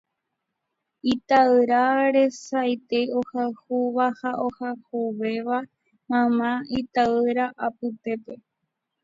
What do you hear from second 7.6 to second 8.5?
apytépe.